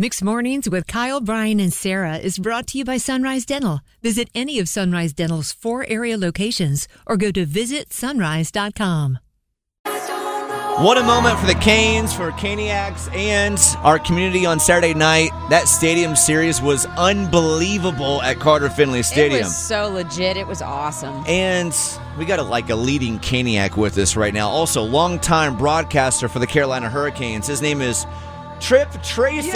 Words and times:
Mixed 0.00 0.22
Mornings 0.22 0.70
with 0.70 0.86
Kyle, 0.86 1.20
Brian, 1.20 1.58
and 1.58 1.72
Sarah 1.72 2.18
is 2.18 2.38
brought 2.38 2.68
to 2.68 2.78
you 2.78 2.84
by 2.84 2.98
Sunrise 2.98 3.44
Dental. 3.44 3.80
Visit 4.00 4.30
any 4.32 4.60
of 4.60 4.68
Sunrise 4.68 5.12
Dental's 5.12 5.50
four 5.50 5.84
area 5.88 6.16
locations 6.16 6.86
or 7.04 7.16
go 7.16 7.32
to 7.32 7.44
visitsunrise.com. 7.44 9.18
What 10.84 10.98
a 10.98 11.02
moment 11.02 11.40
for 11.40 11.46
the 11.46 11.56
Canes, 11.56 12.12
for 12.12 12.30
Caniacs, 12.30 13.12
and 13.12 13.58
our 13.84 13.98
community 13.98 14.46
on 14.46 14.60
Saturday 14.60 14.94
night. 14.94 15.30
That 15.50 15.66
stadium 15.66 16.14
series 16.14 16.62
was 16.62 16.86
unbelievable 16.96 18.22
at 18.22 18.38
Carter 18.38 18.70
Finley 18.70 19.02
Stadium. 19.02 19.40
It 19.40 19.44
was 19.46 19.56
so 19.56 19.88
legit. 19.88 20.36
It 20.36 20.46
was 20.46 20.62
awesome. 20.62 21.24
And 21.26 21.76
we 22.16 22.24
got 22.24 22.38
a, 22.38 22.44
like 22.44 22.70
a 22.70 22.76
leading 22.76 23.18
Caniac 23.18 23.76
with 23.76 23.98
us 23.98 24.14
right 24.14 24.32
now. 24.32 24.48
Also, 24.48 24.80
longtime 24.84 25.56
broadcaster 25.58 26.28
for 26.28 26.38
the 26.38 26.46
Carolina 26.46 26.88
Hurricanes. 26.88 27.48
His 27.48 27.60
name 27.60 27.80
is 27.80 28.06
Tripp 28.60 28.90
Tracy. 29.02 29.50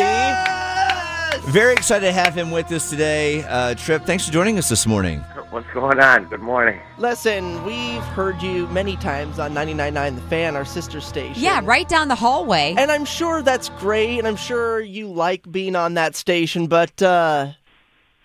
Very 1.50 1.72
excited 1.72 2.06
to 2.06 2.12
have 2.12 2.34
him 2.34 2.50
with 2.50 2.70
us 2.70 2.88
today. 2.88 3.42
Uh, 3.44 3.74
Tripp, 3.74 4.04
thanks 4.04 4.24
for 4.26 4.32
joining 4.32 4.58
us 4.58 4.68
this 4.68 4.86
morning. 4.86 5.20
What's 5.50 5.66
going 5.74 6.00
on? 6.00 6.26
Good 6.26 6.40
morning. 6.40 6.80
Listen, 6.98 7.62
we've 7.64 8.02
heard 8.02 8.40
you 8.40 8.66
many 8.68 8.96
times 8.96 9.38
on 9.38 9.52
99.9 9.52 10.14
The 10.14 10.20
Fan, 10.22 10.56
our 10.56 10.64
sister 10.64 11.00
station. 11.00 11.42
Yeah, 11.42 11.60
right 11.64 11.86
down 11.88 12.08
the 12.08 12.14
hallway. 12.14 12.74
And 12.78 12.90
I'm 12.90 13.04
sure 13.04 13.42
that's 13.42 13.68
great, 13.70 14.18
and 14.18 14.26
I'm 14.26 14.36
sure 14.36 14.80
you 14.80 15.08
like 15.08 15.50
being 15.50 15.76
on 15.76 15.94
that 15.94 16.14
station, 16.14 16.68
but 16.68 17.02
uh, 17.02 17.52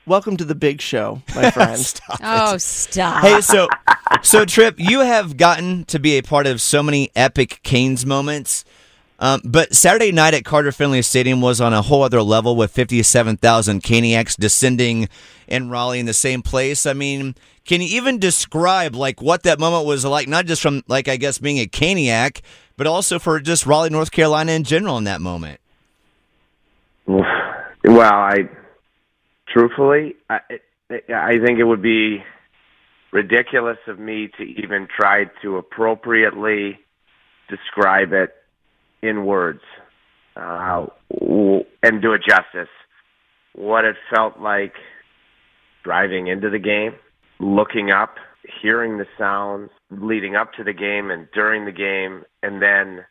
welcome 0.05 0.37
to 0.37 0.45
the 0.45 0.55
big 0.55 0.79
show, 0.79 1.21
my 1.35 1.49
friend. 1.51 1.79
Stop 1.79 2.19
it. 2.19 2.23
oh, 2.23 2.57
stop. 2.57 3.23
Hey, 3.23 3.41
so 3.41 3.67
so 4.21 4.45
Tripp, 4.45 4.75
you 4.77 4.99
have 5.01 5.35
gotten 5.37 5.83
to 5.85 5.99
be 5.99 6.17
a 6.17 6.21
part 6.21 6.47
of 6.47 6.61
so 6.61 6.81
many 6.81 7.09
epic 7.15 7.59
Canes 7.63 8.05
moments. 8.05 8.63
Um, 9.19 9.41
but 9.43 9.73
Saturday 9.73 10.11
night 10.11 10.33
at 10.33 10.45
Carter 10.45 10.71
Finley 10.71 11.01
Stadium 11.01 11.41
was 11.41 11.59
on 11.59 11.73
a 11.73 11.81
whole 11.81 12.03
other 12.03 12.21
level 12.21 12.55
with 12.55 12.71
57,000 12.71 13.81
Caniacs 13.81 14.35
descending 14.37 15.09
in 15.47 15.69
Raleigh 15.69 15.99
in 15.99 16.05
the 16.05 16.13
same 16.13 16.43
place. 16.43 16.85
I 16.85 16.93
mean, 16.93 17.33
can 17.65 17.81
you 17.81 17.87
even 17.97 18.19
describe 18.19 18.95
like 18.95 19.21
what 19.21 19.43
that 19.43 19.59
moment 19.59 19.85
was 19.85 20.05
like? 20.05 20.27
Not 20.27 20.45
just 20.45 20.61
from 20.61 20.83
like 20.87 21.07
I 21.07 21.17
guess 21.17 21.39
being 21.39 21.57
a 21.57 21.65
Caniac, 21.65 22.41
but 22.75 22.85
also 22.85 23.17
for 23.17 23.39
just 23.39 23.65
Raleigh, 23.65 23.89
North 23.89 24.11
Carolina 24.11 24.51
in 24.51 24.63
general 24.63 24.97
in 24.97 25.05
that 25.05 25.21
moment. 25.21 25.59
Well, 27.07 27.23
I 28.01 28.49
truthfully, 29.47 30.15
I, 30.29 30.39
I 30.91 31.39
think 31.43 31.59
it 31.59 31.63
would 31.63 31.81
be 31.81 32.23
ridiculous 33.11 33.77
of 33.87 33.97
me 33.97 34.29
to 34.37 34.43
even 34.43 34.87
try 34.95 35.25
to 35.41 35.57
appropriately 35.57 36.79
describe 37.49 38.11
it 38.11 38.35
in 39.01 39.25
words 39.25 39.61
uh, 40.35 40.85
and 41.83 42.01
do 42.01 42.13
it 42.13 42.21
justice. 42.27 42.69
What 43.53 43.85
it 43.85 43.95
felt 44.13 44.39
like 44.39 44.73
driving 45.83 46.27
into 46.27 46.49
the 46.49 46.59
game, 46.59 46.93
looking 47.39 47.91
up, 47.91 48.15
hearing 48.61 48.97
the 48.97 49.05
sounds 49.17 49.69
leading 49.89 50.35
up 50.35 50.53
to 50.53 50.63
the 50.63 50.73
game 50.73 51.09
and 51.11 51.27
during 51.33 51.65
the 51.65 51.71
game, 51.71 52.23
and 52.43 52.61
then 52.61 53.05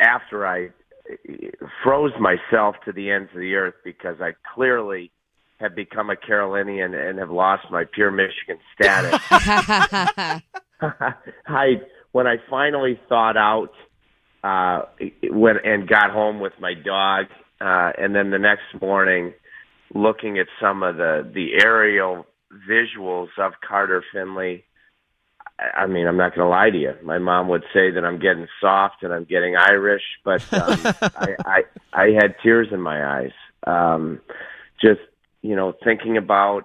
after 0.00 0.46
I 0.46 0.68
froze 1.82 2.12
myself 2.20 2.76
to 2.84 2.92
the 2.92 3.10
ends 3.10 3.30
of 3.34 3.40
the 3.40 3.54
earth 3.54 3.74
because 3.84 4.16
I 4.20 4.32
clearly 4.54 5.10
have 5.58 5.74
become 5.74 6.10
a 6.10 6.16
Carolinian 6.16 6.94
and 6.94 7.18
have 7.18 7.30
lost 7.30 7.66
my 7.70 7.84
pure 7.84 8.10
Michigan 8.10 8.58
status. 8.74 9.20
I 11.46 11.80
when 12.12 12.26
I 12.26 12.36
finally 12.50 13.00
thought 13.08 13.36
out 13.36 13.70
uh, 14.44 14.82
when 15.24 15.56
and 15.64 15.88
got 15.88 16.10
home 16.10 16.40
with 16.40 16.52
my 16.60 16.74
dog, 16.74 17.26
uh, 17.60 17.92
and 17.98 18.14
then 18.14 18.30
the 18.30 18.38
next 18.38 18.80
morning, 18.80 19.32
looking 19.94 20.38
at 20.38 20.46
some 20.60 20.82
of 20.82 20.96
the 20.96 21.28
the 21.32 21.62
aerial 21.62 22.26
visuals 22.68 23.28
of 23.38 23.54
Carter 23.66 24.04
Finley. 24.12 24.64
I 25.58 25.82
I 25.82 25.86
mean, 25.86 26.06
I'm 26.06 26.16
not 26.16 26.34
going 26.34 26.44
to 26.44 26.50
lie 26.50 26.70
to 26.70 26.78
you. 26.78 26.94
My 27.02 27.18
mom 27.18 27.48
would 27.48 27.64
say 27.72 27.90
that 27.90 28.04
I'm 28.04 28.18
getting 28.18 28.46
soft 28.60 29.02
and 29.02 29.12
I'm 29.12 29.24
getting 29.24 29.56
Irish, 29.56 30.02
but 30.24 30.42
um, 30.52 30.80
I, 31.02 31.36
I 31.44 31.62
I 31.92 32.06
had 32.10 32.36
tears 32.42 32.68
in 32.72 32.80
my 32.80 33.20
eyes. 33.20 33.32
Um, 33.66 34.20
just 34.80 35.00
you 35.42 35.56
know, 35.56 35.72
thinking 35.84 36.16
about 36.16 36.64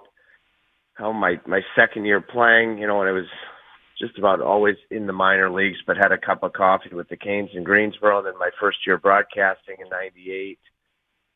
how 0.94 1.12
my 1.12 1.40
my 1.46 1.60
second 1.74 2.04
year 2.04 2.20
playing, 2.20 2.78
you 2.78 2.86
know, 2.86 2.98
when 2.98 3.08
it 3.08 3.12
was 3.12 3.26
just 4.02 4.18
about 4.18 4.40
always 4.40 4.74
in 4.90 5.06
the 5.06 5.12
minor 5.12 5.48
leagues, 5.48 5.78
but 5.86 5.96
had 5.96 6.10
a 6.10 6.18
cup 6.18 6.42
of 6.42 6.52
coffee 6.52 6.92
with 6.92 7.08
the 7.08 7.16
Canes 7.16 7.50
in 7.54 7.62
Greensboro. 7.62 8.18
And 8.18 8.26
then 8.26 8.38
my 8.38 8.50
first 8.60 8.78
year 8.84 8.98
broadcasting 8.98 9.76
in 9.78 9.88
'98, 9.88 10.58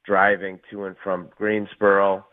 driving 0.05 0.59
to 0.71 0.85
and 0.85 0.97
from 1.03 1.29
Greensboro, 1.37 2.27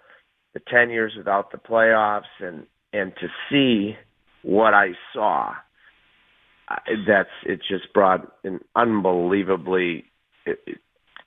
the 0.54 0.62
10 0.68 0.90
years 0.90 1.14
without 1.16 1.52
the 1.52 1.58
playoffs, 1.60 2.24
and 2.40 2.66
and 2.92 3.14
to 3.22 3.28
see 3.50 3.96
what 4.42 4.74
I 4.74 4.90
saw, 5.14 5.54
that's 7.08 7.30
it. 7.46 7.60
Just 7.70 7.94
brought 7.94 8.32
an 8.44 8.60
unbelievably 8.76 10.06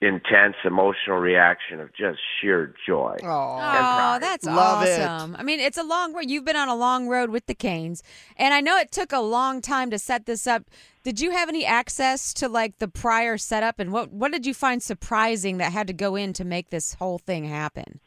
intense 0.00 0.56
emotional 0.64 1.16
reaction 1.18 1.80
of 1.80 1.92
just 1.94 2.18
sheer 2.40 2.74
joy. 2.86 3.16
Oh, 3.22 4.18
that's 4.20 4.44
Love 4.44 4.84
it. 4.84 5.00
awesome. 5.00 5.36
I 5.36 5.42
mean, 5.42 5.60
it's 5.60 5.78
a 5.78 5.82
long 5.82 6.12
road. 6.12 6.28
You've 6.28 6.44
been 6.44 6.56
on 6.56 6.68
a 6.68 6.76
long 6.76 7.08
road 7.08 7.30
with 7.30 7.46
the 7.46 7.54
Canes, 7.54 8.02
and 8.36 8.52
I 8.52 8.60
know 8.60 8.76
it 8.76 8.92
took 8.92 9.12
a 9.12 9.20
long 9.20 9.60
time 9.60 9.90
to 9.90 9.98
set 9.98 10.26
this 10.26 10.46
up. 10.46 10.64
Did 11.02 11.20
you 11.20 11.30
have 11.30 11.48
any 11.48 11.64
access 11.64 12.34
to 12.34 12.48
like 12.48 12.78
the 12.78 12.88
prior 12.88 13.38
setup, 13.38 13.78
and 13.78 13.92
what 13.92 14.12
what 14.12 14.32
did 14.32 14.44
you 14.44 14.54
find 14.54 14.82
surprising 14.82 15.58
that 15.58 15.72
had 15.72 15.86
to 15.86 15.92
go 15.92 16.16
in 16.16 16.32
to 16.34 16.44
make 16.44 16.70
this 16.70 16.94
whole 16.94 17.18
thing 17.18 17.44
happen? 17.44 18.00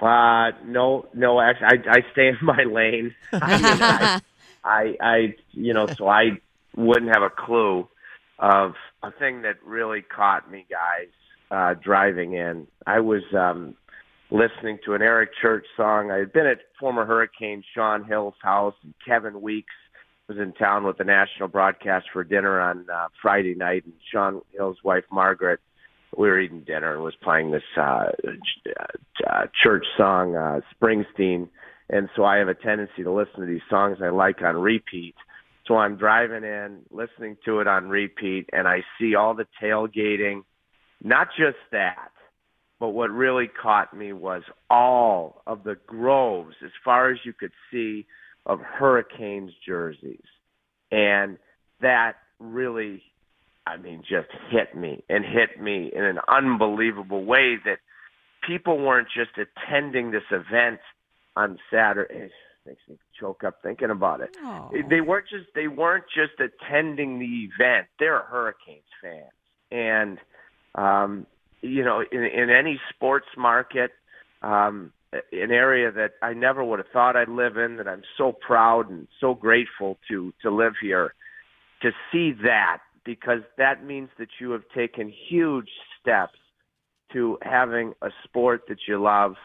Uh, 0.00 0.52
no, 0.64 1.06
no. 1.14 1.40
Actually, 1.40 1.66
I, 1.88 1.98
I 1.98 2.12
stay 2.12 2.28
in 2.28 2.38
my 2.42 2.62
lane. 2.64 3.14
I, 3.32 3.56
mean, 3.56 3.82
I, 3.82 4.20
I, 4.64 4.96
I, 5.00 5.34
you 5.52 5.74
know, 5.74 5.86
so 5.86 6.08
I 6.08 6.40
wouldn't 6.76 7.12
have 7.12 7.22
a 7.22 7.30
clue 7.30 7.88
of 8.38 8.72
a 9.02 9.10
thing 9.12 9.42
that 9.42 9.56
really 9.64 10.02
caught 10.02 10.50
me, 10.50 10.66
guys. 10.70 11.08
Uh, 11.50 11.72
driving 11.82 12.34
in, 12.34 12.66
I 12.86 13.00
was 13.00 13.22
um, 13.34 13.74
listening 14.30 14.78
to 14.84 14.92
an 14.92 15.00
Eric 15.00 15.30
Church 15.40 15.64
song. 15.78 16.10
I 16.10 16.18
had 16.18 16.30
been 16.30 16.46
at 16.46 16.58
former 16.78 17.06
Hurricane 17.06 17.64
Sean 17.74 18.04
Hill's 18.04 18.34
house, 18.42 18.74
and 18.82 18.92
Kevin 19.06 19.40
Weekes 19.40 19.72
was 20.28 20.36
in 20.36 20.52
town 20.52 20.84
with 20.84 20.98
the 20.98 21.04
national 21.04 21.48
broadcast 21.48 22.04
for 22.12 22.22
dinner 22.22 22.60
on 22.60 22.84
uh, 22.92 23.08
Friday 23.22 23.54
night, 23.54 23.86
and 23.86 23.94
Sean 24.12 24.42
Hill's 24.52 24.76
wife 24.84 25.04
Margaret 25.10 25.60
we 26.16 26.28
were 26.28 26.40
eating 26.40 26.64
dinner 26.66 26.94
and 26.94 27.02
was 27.02 27.14
playing 27.22 27.50
this 27.50 27.62
uh, 27.76 28.06
uh, 29.28 29.46
church 29.62 29.84
song, 29.96 30.36
uh, 30.36 30.60
Springsteen. 30.74 31.48
And 31.90 32.08
so 32.16 32.24
I 32.24 32.36
have 32.38 32.48
a 32.48 32.54
tendency 32.54 33.02
to 33.02 33.12
listen 33.12 33.40
to 33.40 33.46
these 33.46 33.60
songs 33.68 33.98
I 34.02 34.08
like 34.08 34.42
on 34.42 34.56
repeat. 34.56 35.14
So 35.68 35.76
I'm 35.76 35.96
driving 35.96 36.44
in, 36.44 36.80
listening 36.90 37.36
to 37.44 37.60
it 37.60 37.68
on 37.68 37.88
repeat, 37.88 38.48
and 38.52 38.66
I 38.66 38.82
see 38.98 39.14
all 39.14 39.34
the 39.34 39.46
tailgating. 39.62 40.42
Not 41.04 41.28
just 41.36 41.58
that, 41.70 42.10
but 42.80 42.88
what 42.88 43.10
really 43.10 43.48
caught 43.48 43.96
me 43.96 44.12
was 44.12 44.42
all 44.70 45.42
of 45.46 45.62
the 45.62 45.76
groves, 45.86 46.56
as 46.64 46.70
far 46.84 47.10
as 47.10 47.18
you 47.24 47.32
could 47.32 47.52
see, 47.70 48.06
of 48.46 48.60
Hurricanes 48.60 49.52
jerseys. 49.64 50.24
And 50.90 51.36
that 51.82 52.14
really 52.40 53.02
I 53.68 53.76
mean, 53.76 54.00
just 54.00 54.28
hit 54.50 54.74
me 54.74 55.04
and 55.10 55.24
hit 55.24 55.60
me 55.62 55.90
in 55.94 56.02
an 56.02 56.18
unbelievable 56.26 57.24
way 57.24 57.56
that 57.66 57.78
people 58.46 58.78
weren't 58.78 59.08
just 59.14 59.32
attending 59.36 60.10
this 60.10 60.22
event 60.30 60.80
on 61.38 61.58
Saturday. 61.70 62.14
It 62.14 62.30
makes 62.66 62.80
me 62.88 62.98
choke 63.18 63.44
up 63.44 63.58
thinking 63.62 63.90
about 63.90 64.20
it. 64.20 64.30
Oh. 64.42 64.70
They 64.90 65.00
weren't 65.00 65.28
just 65.28 65.46
they 65.54 65.68
weren't 65.68 66.04
just 66.14 66.40
attending 66.40 67.18
the 67.18 67.48
event. 67.48 67.86
They're 67.98 68.20
Hurricanes 68.20 68.82
fans, 69.00 69.32
and 69.70 70.18
um, 70.74 71.26
you 71.62 71.84
know, 71.84 72.02
in, 72.10 72.24
in 72.24 72.50
any 72.50 72.80
sports 72.94 73.28
market, 73.36 73.92
um, 74.42 74.92
an 75.12 75.50
area 75.50 75.90
that 75.92 76.12
I 76.22 76.34
never 76.34 76.62
would 76.62 76.80
have 76.80 76.88
thought 76.92 77.16
I'd 77.16 77.28
live 77.28 77.56
in, 77.56 77.76
that 77.76 77.88
I'm 77.88 78.02
so 78.16 78.32
proud 78.32 78.90
and 78.90 79.06
so 79.20 79.34
grateful 79.34 79.96
to 80.08 80.34
to 80.42 80.50
live 80.50 80.74
here, 80.82 81.14
to 81.82 81.92
see 82.12 82.32
that 82.42 82.78
because 83.04 83.40
that 83.56 83.84
means 83.84 84.08
that 84.18 84.28
you 84.40 84.50
have 84.50 84.64
taken 84.74 85.12
huge 85.28 85.70
steps 86.00 86.38
to 87.12 87.38
having 87.42 87.94
a 88.02 88.10
sport 88.24 88.64
that 88.68 88.78
you 88.86 89.00
love 89.00 89.36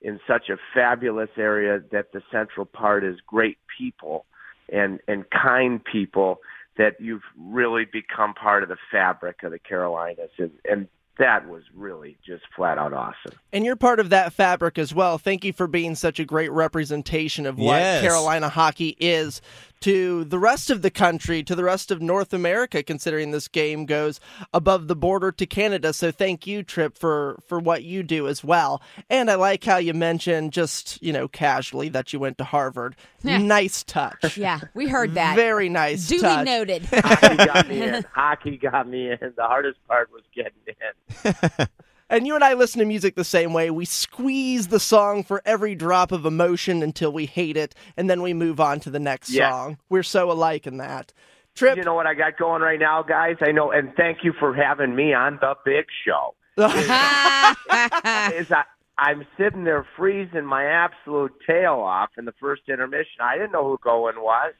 in 0.00 0.20
such 0.26 0.48
a 0.50 0.56
fabulous 0.74 1.30
area 1.36 1.80
that 1.92 2.12
the 2.12 2.22
central 2.30 2.66
part 2.66 3.04
is 3.04 3.16
great 3.26 3.58
people 3.78 4.26
and 4.72 5.00
and 5.08 5.24
kind 5.30 5.84
people 5.84 6.38
that 6.76 7.00
you've 7.00 7.22
really 7.38 7.86
become 7.90 8.34
part 8.34 8.62
of 8.62 8.68
the 8.68 8.76
fabric 8.90 9.42
of 9.42 9.52
the 9.52 9.58
Carolinas 9.58 10.30
and 10.38 10.52
and 10.68 10.88
that 11.18 11.48
was 11.48 11.62
really 11.74 12.18
just 12.26 12.42
flat 12.54 12.76
out 12.76 12.92
awesome. 12.92 13.38
And 13.52 13.64
you're 13.64 13.76
part 13.76 14.00
of 14.00 14.10
that 14.10 14.34
fabric 14.34 14.76
as 14.78 14.94
well. 14.94 15.16
Thank 15.16 15.44
you 15.44 15.52
for 15.54 15.66
being 15.66 15.94
such 15.94 16.20
a 16.20 16.26
great 16.26 16.52
representation 16.52 17.46
of 17.46 17.58
what 17.58 17.78
Yes. 17.78 18.02
Carolina 18.02 18.50
hockey 18.50 18.96
is 19.00 19.40
to 19.80 20.24
the 20.24 20.38
rest 20.38 20.70
of 20.70 20.82
the 20.82 20.90
country, 20.90 21.42
to 21.42 21.54
the 21.54 21.64
rest 21.64 21.90
of 21.90 22.00
North 22.00 22.32
America, 22.32 22.82
considering 22.82 23.30
this 23.30 23.48
game 23.48 23.86
goes 23.86 24.20
above 24.52 24.88
the 24.88 24.96
border 24.96 25.32
to 25.32 25.46
Canada. 25.46 25.92
So 25.92 26.10
thank 26.10 26.46
you, 26.46 26.62
Tripp, 26.62 26.96
for 26.98 27.38
for 27.46 27.58
what 27.58 27.84
you 27.84 28.02
do 28.02 28.28
as 28.28 28.42
well. 28.42 28.82
And 29.10 29.30
I 29.30 29.34
like 29.34 29.64
how 29.64 29.76
you 29.78 29.94
mentioned 29.94 30.52
just 30.52 31.02
you 31.02 31.12
know 31.12 31.28
casually 31.28 31.88
that 31.90 32.12
you 32.12 32.18
went 32.18 32.38
to 32.38 32.44
Harvard. 32.44 32.96
Yeah. 33.22 33.38
Nice 33.38 33.82
touch. 33.82 34.36
Yeah, 34.46 34.60
we 34.74 34.86
heard 34.88 35.14
that. 35.14 35.34
Very 35.34 35.68
nice. 35.68 36.06
Duly 36.08 36.20
touch. 36.20 36.44
noted. 36.44 36.84
Hockey 36.84 37.36
got 37.36 37.68
me 37.68 37.82
in. 37.82 38.04
Hockey 38.12 38.56
got 38.58 38.86
me 38.88 39.10
in. 39.10 39.18
The 39.20 39.42
hardest 39.42 39.78
part 39.88 40.10
was 40.12 40.22
getting 40.34 40.52
in. 40.66 41.66
And 42.08 42.24
you 42.26 42.36
and 42.36 42.44
I 42.44 42.54
listen 42.54 42.78
to 42.78 42.84
music 42.84 43.16
the 43.16 43.24
same 43.24 43.52
way. 43.52 43.68
We 43.70 43.84
squeeze 43.84 44.68
the 44.68 44.78
song 44.78 45.24
for 45.24 45.42
every 45.44 45.74
drop 45.74 46.12
of 46.12 46.24
emotion 46.24 46.82
until 46.82 47.12
we 47.12 47.26
hate 47.26 47.56
it, 47.56 47.74
and 47.96 48.08
then 48.08 48.22
we 48.22 48.32
move 48.32 48.60
on 48.60 48.78
to 48.80 48.90
the 48.90 49.00
next 49.00 49.30
Yeah. 49.30 49.50
song. 49.50 49.78
We're 49.88 50.04
so 50.04 50.30
alike 50.30 50.66
in 50.68 50.76
that. 50.76 51.12
Tripp, 51.56 51.76
You 51.78 51.82
know 51.84 51.94
what 51.94 52.06
I 52.06 52.14
got 52.14 52.36
going 52.36 52.62
right 52.62 52.78
now, 52.78 53.02
guys? 53.02 53.36
I 53.40 53.50
know, 53.50 53.72
and 53.72 53.92
thank 53.96 54.18
you 54.22 54.32
for 54.38 54.54
having 54.54 54.94
me 54.94 55.14
on 55.14 55.38
the 55.40 55.56
big 55.64 55.86
show. 56.04 56.34
Is 56.58 56.64
I, 58.52 58.64
I'm 58.98 59.26
sitting 59.36 59.64
there 59.64 59.84
freezing 59.96 60.44
my 60.44 60.64
absolute 60.64 61.32
tail 61.46 61.74
off 61.74 62.10
in 62.18 62.24
the 62.24 62.34
first 62.38 62.62
intermission. 62.68 63.20
I 63.20 63.36
didn't 63.36 63.52
know 63.52 63.64
who 63.64 63.78
Goen 63.82 64.20
was. 64.20 64.54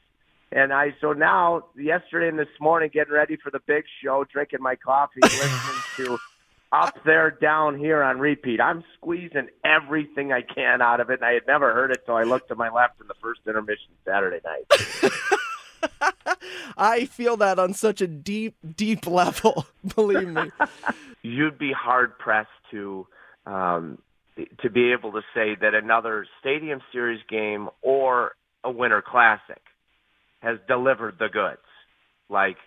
And 0.52 0.72
I 0.72 0.94
so 1.00 1.12
now 1.12 1.66
yesterday 1.76 2.28
and 2.28 2.38
this 2.38 2.48
morning 2.60 2.90
getting 2.92 3.12
ready 3.12 3.36
for 3.36 3.50
the 3.50 3.60
big 3.66 3.84
show, 4.02 4.24
drinking 4.32 4.62
my 4.62 4.76
coffee, 4.76 5.20
listening 5.22 5.82
to 5.96 6.18
up 6.72 6.96
there 7.04 7.30
down 7.30 7.78
here 7.78 8.02
on 8.02 8.18
repeat. 8.18 8.60
I'm 8.60 8.84
squeezing 8.96 9.48
everything 9.64 10.32
I 10.32 10.42
can 10.42 10.82
out 10.82 11.00
of 11.00 11.10
it, 11.10 11.20
and 11.20 11.24
I 11.24 11.32
had 11.32 11.46
never 11.46 11.72
heard 11.72 11.90
it 11.90 12.02
till 12.04 12.16
I 12.16 12.24
looked 12.24 12.48
to 12.48 12.54
my 12.54 12.70
left 12.70 13.00
in 13.00 13.06
the 13.06 13.14
first 13.22 13.40
intermission 13.46 13.90
Saturday 14.04 14.40
night. 14.44 15.12
I 16.76 17.06
feel 17.06 17.36
that 17.38 17.58
on 17.58 17.74
such 17.74 18.00
a 18.00 18.06
deep, 18.06 18.56
deep 18.76 19.06
level. 19.06 19.66
Believe 19.94 20.28
me. 20.28 20.50
You'd 21.22 21.58
be 21.58 21.72
hard 21.72 22.18
pressed 22.18 22.48
to 22.70 23.06
um, 23.46 23.98
to 24.60 24.70
be 24.70 24.92
able 24.92 25.12
to 25.12 25.22
say 25.34 25.56
that 25.60 25.74
another 25.74 26.26
Stadium 26.40 26.80
Series 26.92 27.20
game 27.28 27.68
or 27.80 28.32
a 28.64 28.70
Winter 28.70 29.02
Classic 29.02 29.62
has 30.40 30.58
delivered 30.68 31.16
the 31.18 31.28
goods, 31.28 31.62
like 32.28 32.58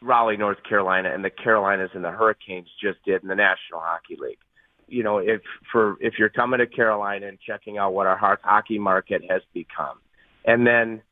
Raleigh, 0.00 0.36
North 0.36 0.62
Carolina, 0.68 1.12
and 1.12 1.24
the 1.24 1.30
Carolinas 1.30 1.90
and 1.94 2.04
the 2.04 2.10
Hurricanes 2.10 2.68
just 2.82 3.02
did 3.04 3.22
in 3.22 3.28
the 3.28 3.34
National 3.34 3.80
Hockey 3.80 4.16
League. 4.18 4.38
You 4.86 5.02
know, 5.02 5.18
if 5.18 5.42
for 5.70 5.96
if 6.00 6.14
you're 6.18 6.28
coming 6.30 6.58
to 6.60 6.66
Carolina 6.66 7.26
and 7.26 7.38
checking 7.40 7.78
out 7.78 7.92
what 7.92 8.06
our 8.06 8.16
hockey 8.16 8.78
market 8.78 9.22
has 9.28 9.42
become, 9.52 9.98
and 10.44 10.66
then, 10.66 11.02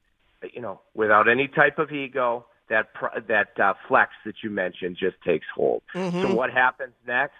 you 0.55 0.62
know, 0.62 0.81
without 0.94 1.29
any 1.29 1.49
type 1.49 1.79
of 1.79 1.93
ego, 1.93 2.47
that 2.69 2.88
that 3.29 3.61
uh, 3.61 3.75
flex 3.87 4.12
that 4.25 4.37
you 4.43 4.50
mentioned 4.50 4.97
just 4.99 5.17
takes 5.27 5.47
hold. 5.55 5.82
So 6.23 6.35
what 6.35 6.50
happens 6.50 6.94
next? 7.06 7.35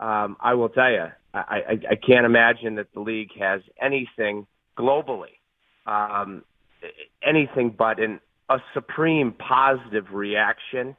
Um, 0.00 0.36
I 0.40 0.54
will 0.54 0.70
tell 0.70 0.90
you, 0.90 1.06
I, 1.34 1.38
I, 1.38 1.78
I 1.90 1.94
can't 1.96 2.26
imagine 2.26 2.76
that 2.76 2.92
the 2.94 3.00
league 3.00 3.30
has 3.38 3.60
anything 3.80 4.46
globally, 4.76 5.36
um, 5.86 6.42
anything 7.22 7.70
but 7.70 8.00
an, 8.00 8.20
a 8.48 8.58
supreme 8.72 9.32
positive 9.32 10.12
reaction 10.12 10.96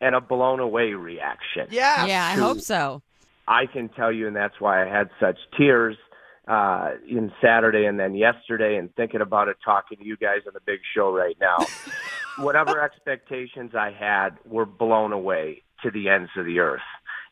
and 0.00 0.14
a 0.14 0.20
blown 0.20 0.60
away 0.60 0.92
reaction. 0.92 1.68
Yeah. 1.70 2.06
yeah, 2.06 2.26
I 2.26 2.34
hope 2.34 2.60
so. 2.60 3.02
I 3.46 3.66
can 3.66 3.88
tell 3.88 4.12
you, 4.12 4.26
and 4.26 4.36
that's 4.36 4.60
why 4.60 4.84
I 4.84 4.88
had 4.88 5.10
such 5.20 5.36
tears 5.56 5.96
uh, 6.46 6.92
in 7.08 7.32
Saturday 7.40 7.84
and 7.84 7.98
then 7.98 8.14
yesterday, 8.14 8.76
and 8.76 8.94
thinking 8.94 9.20
about 9.20 9.48
it, 9.48 9.56
talking 9.64 9.98
to 9.98 10.04
you 10.04 10.16
guys 10.16 10.40
on 10.46 10.52
the 10.54 10.60
big 10.66 10.80
show 10.94 11.12
right 11.12 11.36
now. 11.40 11.56
Whatever 12.38 12.80
expectations 12.82 13.72
I 13.74 13.90
had 13.90 14.30
were 14.44 14.66
blown 14.66 15.12
away 15.12 15.62
to 15.82 15.90
the 15.90 16.08
ends 16.08 16.30
of 16.36 16.46
the 16.46 16.60
earth. 16.60 16.80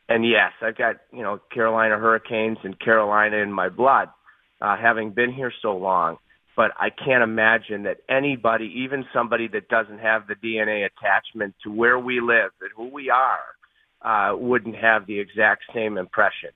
And 0.07 0.27
yes, 0.27 0.51
I've 0.61 0.77
got 0.77 0.97
you 1.13 1.23
know 1.23 1.39
Carolina 1.53 1.97
Hurricanes 1.97 2.57
and 2.63 2.77
Carolina 2.79 3.37
in 3.37 3.51
my 3.51 3.69
blood, 3.69 4.09
uh, 4.61 4.77
having 4.77 5.11
been 5.11 5.33
here 5.33 5.51
so 5.61 5.75
long. 5.75 6.17
But 6.55 6.71
I 6.77 6.89
can't 6.89 7.23
imagine 7.23 7.83
that 7.83 7.97
anybody, 8.09 8.71
even 8.83 9.05
somebody 9.13 9.47
that 9.49 9.69
doesn't 9.69 9.99
have 9.99 10.27
the 10.27 10.35
DNA 10.35 10.85
attachment 10.85 11.55
to 11.63 11.71
where 11.71 11.97
we 11.97 12.19
live 12.19 12.51
and 12.61 12.69
who 12.75 12.93
we 12.93 13.09
are, 13.09 13.39
uh, 14.01 14.35
wouldn't 14.35 14.75
have 14.75 15.07
the 15.07 15.19
exact 15.19 15.63
same 15.73 15.97
impression. 15.97 16.49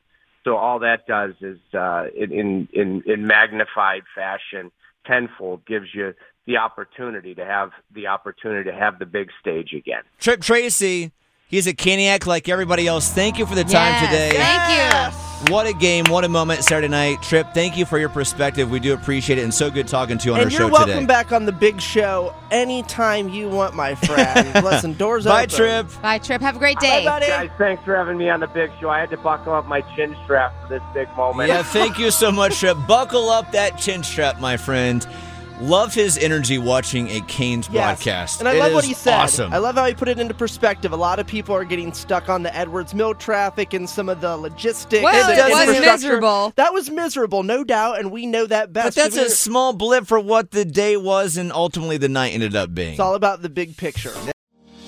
So 0.44 0.58
all 0.58 0.80
that 0.80 1.08
does 1.08 1.34
is, 1.42 1.58
uh, 1.74 2.06
in, 2.16 2.68
in 2.72 3.04
in 3.06 3.26
magnified 3.26 4.04
fashion, 4.14 4.72
tenfold 5.06 5.66
gives 5.66 5.88
you 5.94 6.14
the 6.46 6.58
opportunity 6.58 7.34
to 7.36 7.44
have 7.44 7.72
the 7.94 8.08
opportunity 8.08 8.70
to 8.70 8.76
have 8.76 9.00
the 9.00 9.06
big 9.06 9.30
stage 9.42 9.74
again. 9.74 10.04
Tripp 10.20 10.42
Tracy, 10.42 11.12
he's 11.48 11.66
a 11.66 11.74
Caniac 11.74 12.28
like 12.28 12.48
everybody 12.48 12.88
else. 12.88 13.12
Thank 13.12 13.40
you 13.40 13.46
for 13.46 13.56
the 13.56 13.64
time 13.64 13.94
Yes, 13.94 14.06
today. 14.06 14.32
Thank 14.38 15.14
you. 15.14 15.25
What 15.50 15.68
a 15.68 15.74
game, 15.74 16.06
what 16.06 16.24
a 16.24 16.30
moment 16.30 16.64
Saturday 16.64 16.88
night. 16.88 17.22
Tripp, 17.22 17.54
thank 17.54 17.78
you 17.78 17.86
for 17.86 18.00
your 18.00 18.10
perspective. 18.10 18.72
We 18.72 18.80
do 18.80 18.94
appreciate 18.94 19.38
it 19.38 19.44
and 19.44 19.54
so 19.54 19.70
good 19.70 19.88
talking 19.88 20.18
to 20.18 20.26
you 20.26 20.34
on 20.34 20.42
And 20.42 20.52
our 20.52 20.60
you're 20.60 20.72
welcome 20.72 21.06
back 21.06 21.32
on 21.32 21.46
the 21.46 21.52
big 21.52 21.80
show 21.80 22.34
anytime 22.52 23.30
you 23.30 23.50
want, 23.50 23.76
my 23.76 23.94
friend. 23.96 24.54
Listen, 24.64 24.94
doors 24.94 25.26
Bye, 25.26 25.44
open. 25.44 25.50
Bye, 25.50 25.56
Tripp. 25.58 26.02
Bye, 26.02 26.18
Tripp. 26.18 26.42
Have 26.42 26.56
a 26.56 26.60
great 26.60 26.78
Bye, 26.78 26.82
day. 26.82 27.06
buddy. 27.06 27.28
Guys, 27.28 27.50
thanks 27.58 27.84
for 27.84 27.96
having 27.96 28.18
me 28.18 28.30
on 28.30 28.40
the 28.40 28.48
big 28.48 28.72
show. 28.80 28.90
I 28.90 29.00
had 29.00 29.12
to 29.12 29.18
buckle 29.18 29.54
up 29.54 29.68
my 29.68 29.82
chin 29.96 30.16
strap 30.24 30.54
for 30.62 30.68
this 30.70 30.82
big 30.94 31.08
moment. 31.16 31.50
Yeah, 31.50 31.62
thank 31.64 32.00
you 32.00 32.10
so 32.12 32.32
much, 32.32 32.60
Tripp. 32.60 32.78
Buckle 32.88 33.30
up 33.30 33.52
that 33.52 33.78
chin 33.78 34.04
strap, 34.04 34.40
my 34.40 34.58
friend. 34.58 35.06
Love 35.62 35.94
his 35.94 36.18
energy 36.18 36.58
watching 36.58 37.10
a 37.10 37.22
Canes 37.22 37.70
Yes. 37.72 37.84
broadcast. 38.04 38.40
And 38.42 38.50
I 38.50 38.56
It 38.56 38.60
love 38.60 38.74
what 38.74 38.84
he 38.84 38.94
said. 38.94 39.14
Awesome. 39.14 39.54
I 39.54 39.58
love 39.58 39.76
how 39.76 39.86
he 39.86 39.94
put 39.94 40.10
it 40.10 40.20
into 40.20 40.34
perspective. 40.34 40.92
A 40.92 40.98
lot 40.98 41.18
of 41.20 41.28
people 41.28 41.56
are 41.56 41.64
getting 41.64 41.94
stuck 41.94 42.28
on 42.28 42.44
the 42.44 42.54
Edwards 42.56 42.94
Mill 42.94 43.14
traffic 43.14 43.74
and 43.74 43.90
some 43.90 44.10
of 44.10 44.20
the 44.20 44.36
logistics. 44.36 45.02
Well, 45.04 45.32
it 45.32 45.68
was 45.70 45.80
miserable. 45.80 46.52
That 46.58 46.74
was 46.74 46.90
miserable, 46.90 47.44
no 47.44 47.64
doubt, 47.64 48.00
and 48.00 48.12
we 48.12 48.26
know 48.26 48.46
that 48.48 48.74
best. 48.74 48.96
but 48.98 49.04
that's 49.14 49.18
a 49.18 49.30
small 49.30 49.72
blip 49.74 50.06
for 50.08 50.20
what 50.20 50.52
the 50.52 50.66
day 50.66 50.98
was 50.98 51.38
and 51.38 51.52
ultimately 51.54 51.98
the 51.98 52.10
night 52.10 52.34
ended 52.34 52.56
up 52.56 52.74
being. 52.74 52.92
It's 52.92 53.00
all 53.00 53.16
about 53.16 53.42
the 53.42 53.50
big 53.50 53.78
picture. 53.78 54.14